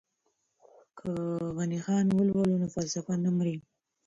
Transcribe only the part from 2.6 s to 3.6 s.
نو فلسفه نه مري.